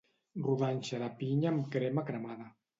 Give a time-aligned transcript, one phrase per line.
[0.47, 2.53] Rodanxa de pinya amb crema cremada